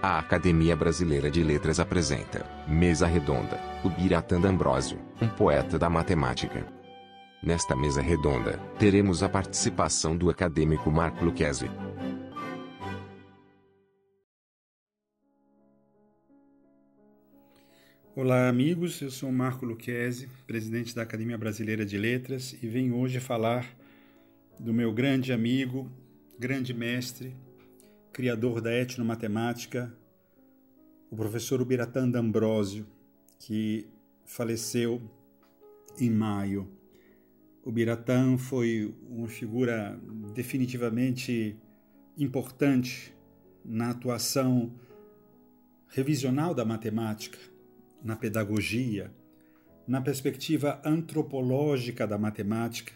[0.00, 6.64] A Academia Brasileira de Letras apresenta Mesa Redonda, o Biratã D'Ambrosio, um poeta da matemática.
[7.42, 11.68] Nesta mesa redonda, teremos a participação do acadêmico Marco Lucchesi.
[18.14, 19.00] Olá, amigos.
[19.02, 23.66] Eu sou Marco Lucchesi, presidente da Academia Brasileira de Letras, e venho hoje falar
[24.60, 25.90] do meu grande amigo,
[26.38, 27.34] grande mestre,
[28.12, 29.94] criador da etnomatemática,
[31.10, 32.86] o professor Ubiratã D'Ambrosio,
[33.38, 33.88] que
[34.24, 35.00] faleceu
[35.98, 36.68] em maio.
[37.64, 39.98] Ubiratã foi uma figura
[40.34, 41.56] definitivamente
[42.16, 43.14] importante
[43.64, 44.72] na atuação
[45.88, 47.38] revisional da matemática
[48.02, 49.12] na pedagogia,
[49.86, 52.92] na perspectiva antropológica da matemática,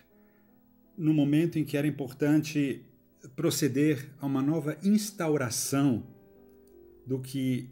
[0.97, 2.85] no momento em que era importante
[3.37, 6.05] proceder a uma nova instauração
[7.07, 7.69] do que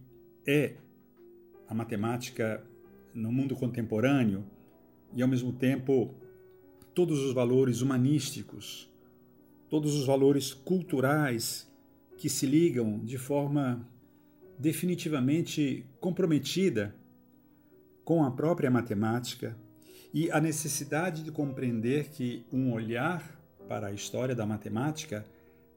[0.47, 0.77] é
[1.69, 2.65] a matemática
[3.15, 4.45] no mundo contemporâneo
[5.15, 6.15] e, ao mesmo tempo,
[6.95, 8.89] todos os valores humanísticos,
[9.69, 11.71] todos os valores culturais
[12.17, 13.89] que se ligam de forma
[14.59, 16.95] definitivamente comprometida
[18.05, 19.57] com a própria matemática
[20.13, 25.25] e a necessidade de compreender que um olhar para a história da matemática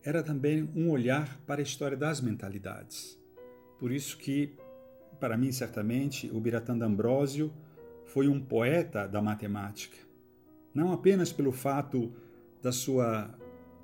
[0.04, 3.18] era também um olhar para a história das mentalidades.
[3.80, 4.54] Por isso que,
[5.20, 7.54] para mim, certamente, o Biratã D'Ambrosio
[8.06, 9.98] foi um poeta da matemática,
[10.74, 12.12] não apenas pelo fato
[12.62, 13.34] da sua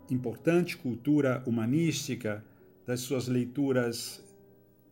[0.10, 2.44] importante cultura humanística,
[2.86, 4.24] das suas leituras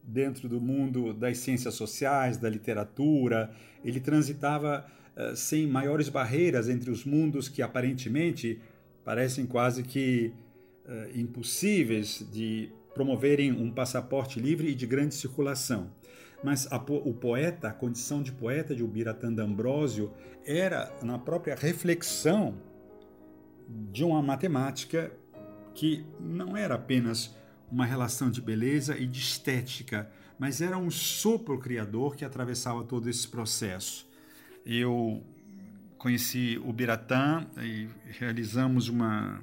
[0.03, 3.52] dentro do mundo das ciências sociais, da literatura.
[3.83, 8.61] Ele transitava uh, sem maiores barreiras entre os mundos que aparentemente
[9.03, 10.33] parecem quase que
[10.88, 15.91] uh, impossíveis de promoverem um passaporte livre e de grande circulação.
[16.43, 20.11] Mas a, o poeta, a condição de poeta de Ubiratã D'Ambrosio
[20.45, 22.55] era na própria reflexão
[23.92, 25.11] de uma matemática
[25.73, 27.36] que não era apenas
[27.71, 30.09] uma relação de beleza e de estética,
[30.39, 34.08] mas era um sopro criador que atravessava todo esse processo.
[34.65, 35.23] Eu
[35.98, 37.87] conheci o Biratã e
[38.19, 39.42] realizamos uma,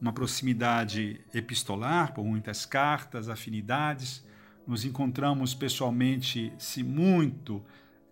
[0.00, 4.24] uma proximidade epistolar por muitas cartas, afinidades.
[4.66, 7.64] Nos encontramos pessoalmente, se muito,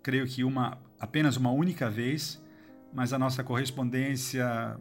[0.03, 2.41] creio que uma apenas uma única vez,
[2.93, 4.78] mas a nossa correspondência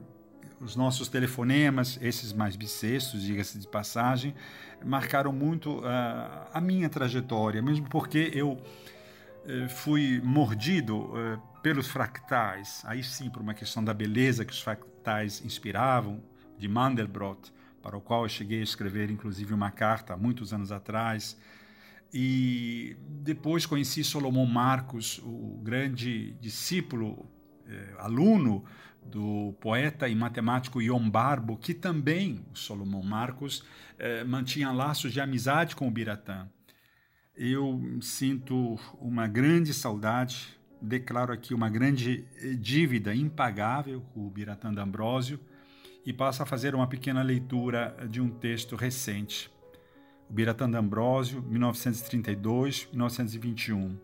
[0.61, 4.35] os nossos telefonemas, esses mais bissextos, diga-se de passagem,
[4.85, 5.83] marcaram muito uh,
[6.53, 13.41] a minha trajetória, mesmo porque eu uh, fui mordido uh, pelos fractais, aí sim por
[13.41, 16.21] uma questão da beleza que os fractais inspiravam,
[16.61, 17.51] de Mandelbrot,
[17.81, 21.35] para o qual eu cheguei a escrever inclusive uma carta há muitos anos atrás,
[22.13, 27.25] e depois conheci Solomon Marcos, o grande discípulo,
[27.67, 28.63] eh, aluno
[29.01, 33.63] do poeta e matemático Ion Barbo, que também, Solomon Marcos,
[33.97, 36.47] eh, mantinha laços de amizade com o Biratã.
[37.35, 44.71] Eu sinto uma grande saudade, declaro aqui uma grande eh, dívida impagável com o Biratã
[44.71, 45.39] D'Ambrosio
[46.05, 49.51] e passo a fazer uma pequena leitura de um texto recente.
[50.29, 53.95] O Biratã D'Ambrosio, 1932-1921.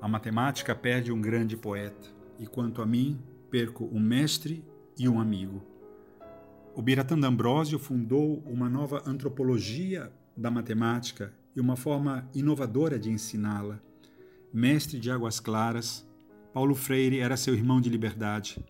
[0.00, 2.08] A matemática perde um grande poeta,
[2.38, 3.18] e quanto a mim,
[3.50, 4.64] perco um mestre
[4.98, 5.62] e um amigo.
[6.74, 13.78] O Biratã D'Ambrosio fundou uma nova antropologia da matemática e uma forma inovadora de ensiná-la.
[14.52, 16.06] Mestre de águas claras,
[16.52, 18.62] Paulo Freire era seu irmão de liberdade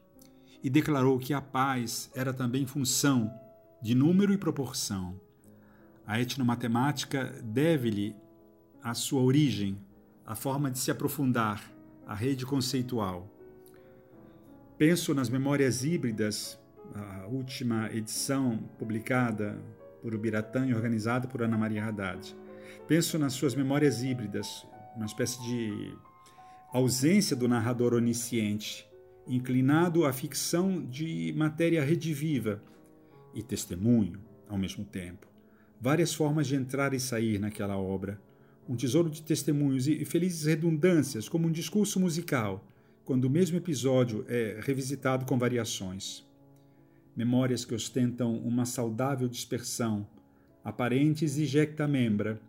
[0.66, 3.32] e declarou que a paz era também função
[3.80, 5.14] de número e proporção.
[6.04, 8.16] A etnomatemática deve-lhe
[8.82, 9.78] a sua origem,
[10.26, 11.62] a forma de se aprofundar,
[12.04, 13.30] a rede conceitual.
[14.76, 16.58] Penso nas Memórias Híbridas,
[16.92, 19.62] a última edição publicada
[20.02, 22.36] por Ubiratã e organizada por Ana Maria Haddad.
[22.88, 25.96] Penso nas suas Memórias Híbridas, uma espécie de
[26.72, 28.84] ausência do narrador onisciente,
[29.26, 32.62] inclinado à ficção de matéria rediviva
[33.34, 35.26] e testemunho ao mesmo tempo.
[35.80, 38.20] Várias formas de entrar e sair naquela obra,
[38.68, 42.64] um tesouro de testemunhos e felizes redundâncias, como um discurso musical
[43.06, 46.26] quando o mesmo episódio é revisitado com variações.
[47.14, 50.04] Memórias que ostentam uma saudável dispersão,
[50.64, 52.40] aparentes e jecta-membra.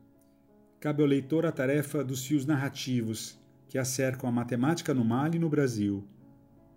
[0.79, 3.39] Cabe ao leitor a tarefa dos fios narrativos
[3.69, 6.03] que acercam a matemática no Mali e no Brasil,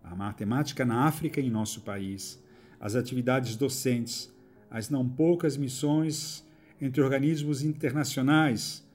[0.03, 2.43] a matemática na África e em nosso país,
[2.81, 4.33] as atividades docentes,
[4.71, 6.47] as não poucas missões
[6.81, 8.87] entre organismos internacionais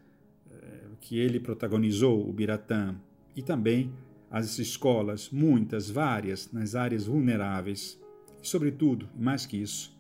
[0.50, 2.96] eh, que ele protagonizou, o Biratã,
[3.36, 3.94] e também
[4.32, 8.00] as escolas, muitas, várias, nas áreas vulneráveis.
[8.42, 9.96] E, sobretudo, mais que isso,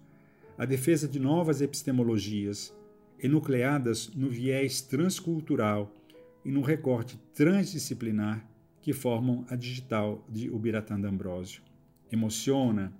[0.57, 2.73] a defesa de novas epistemologias,
[3.19, 5.91] enucleadas no viés transcultural
[6.43, 8.45] e no recorte transdisciplinar
[8.85, 11.63] que formam a digital de Ubiratã D'Ambrosio.
[12.11, 12.93] Emociona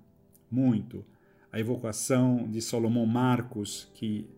[0.50, 1.04] muito
[1.52, 4.28] a evocação de Salomão Marcos, que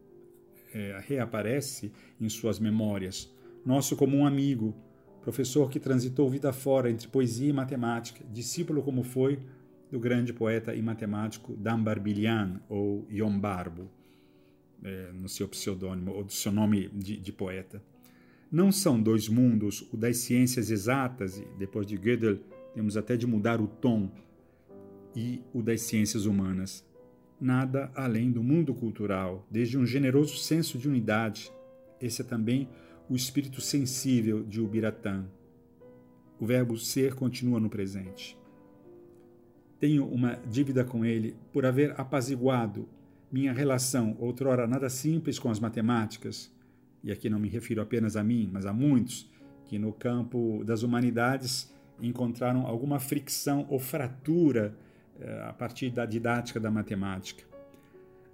[0.74, 1.90] é, reaparece
[2.20, 3.34] em suas memórias,
[3.64, 4.74] nosso comum amigo,
[5.22, 9.38] professor que transitou vida fora entre poesia e matemática, discípulo como foi
[9.90, 13.90] do grande poeta e matemático Dan Barbilian, ou Ion Barbo,
[14.84, 17.82] é, no seu pseudônimo, ou do seu nome de, de, poeta.
[18.50, 22.38] Não são dois mundos, o das ciências exatas, e depois de Gödel
[22.72, 24.10] temos até de mudar o tom,
[25.14, 26.86] e o das ciências humanas.
[27.38, 31.52] Nada além do mundo cultural, desde um generoso senso de unidade.
[32.00, 32.68] Esse é também
[33.08, 35.26] o espírito sensível de Ubiratã.
[36.40, 38.38] O verbo ser continua no presente.
[39.78, 42.88] Tenho uma dívida com ele por haver apaziguado
[43.30, 46.50] minha relação, outrora nada simples, com as matemáticas,
[47.02, 49.30] e aqui não me refiro apenas a mim, mas a muitos
[49.66, 54.76] que no campo das humanidades encontraram alguma fricção ou fratura
[55.20, 57.44] eh, a partir da didática da matemática.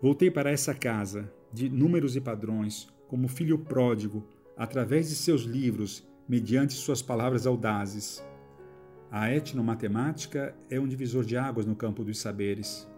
[0.00, 4.26] Voltei para essa casa de números e padrões como filho pródigo,
[4.56, 8.24] através de seus livros, mediante suas palavras audazes.
[9.10, 12.88] A etnomatemática é um divisor de águas no campo dos saberes.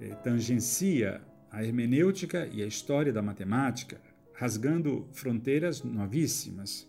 [0.00, 1.20] É, tangencia
[1.50, 4.00] a hermenêutica e a história da matemática,
[4.34, 6.88] rasgando fronteiras novíssimas.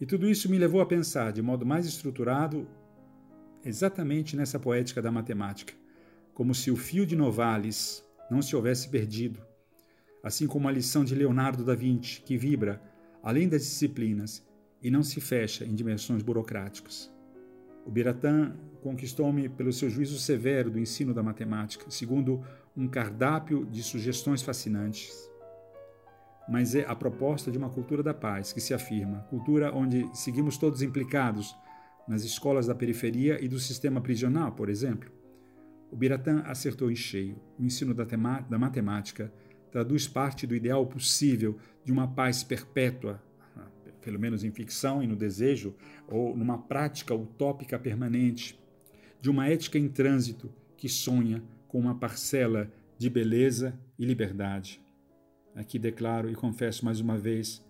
[0.00, 2.66] E tudo isso me levou a pensar de modo mais estruturado
[3.64, 5.74] exatamente nessa poética da matemática,
[6.34, 9.40] como se o fio de Novalis não se houvesse perdido,
[10.22, 12.82] assim como a lição de Leonardo da Vinci, que vibra
[13.22, 14.44] além das disciplinas
[14.82, 17.12] e não se fecha em dimensões burocráticas.
[17.84, 22.44] O Biratã conquistou-me pelo seu juízo severo do ensino da matemática, segundo
[22.76, 25.30] um cardápio de sugestões fascinantes.
[26.48, 30.58] Mas é a proposta de uma cultura da paz que se afirma, cultura onde seguimos
[30.58, 31.56] todos implicados
[32.06, 35.10] nas escolas da periferia e do sistema prisional, por exemplo.
[35.90, 37.40] O Biratã acertou em cheio.
[37.58, 39.32] O ensino da, da matemática
[39.70, 43.20] traduz parte do ideal possível de uma paz perpétua
[44.02, 45.74] pelo menos em ficção e no desejo,
[46.08, 48.60] ou numa prática utópica permanente,
[49.20, 54.82] de uma ética em trânsito que sonha com uma parcela de beleza e liberdade.
[55.54, 57.62] Aqui declaro e confesso mais uma vez